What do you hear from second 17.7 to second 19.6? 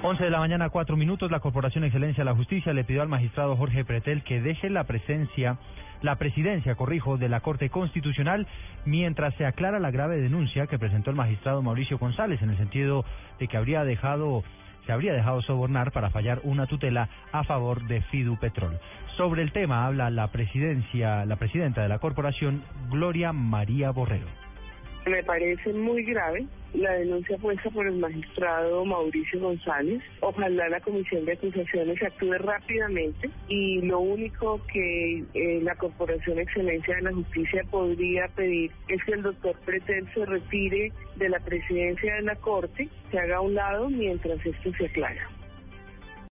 de Fidu Petrol. Sobre el